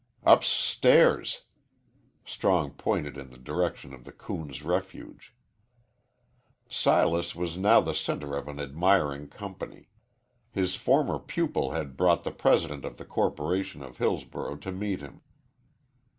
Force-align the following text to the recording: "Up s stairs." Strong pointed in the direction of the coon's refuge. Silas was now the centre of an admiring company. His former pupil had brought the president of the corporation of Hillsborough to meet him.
"Up 0.23 0.39
s 0.41 0.47
stairs." 0.47 1.43
Strong 2.25 2.71
pointed 2.71 3.17
in 3.19 3.29
the 3.29 3.37
direction 3.37 3.93
of 3.93 4.03
the 4.03 4.11
coon's 4.11 4.63
refuge. 4.63 5.35
Silas 6.67 7.35
was 7.35 7.55
now 7.55 7.81
the 7.81 7.93
centre 7.93 8.35
of 8.35 8.47
an 8.47 8.59
admiring 8.59 9.27
company. 9.27 9.89
His 10.49 10.73
former 10.73 11.19
pupil 11.19 11.73
had 11.73 11.97
brought 11.97 12.23
the 12.23 12.31
president 12.31 12.83
of 12.83 12.97
the 12.97 13.05
corporation 13.05 13.83
of 13.83 13.99
Hillsborough 13.99 14.55
to 14.57 14.71
meet 14.71 15.01
him. 15.01 15.21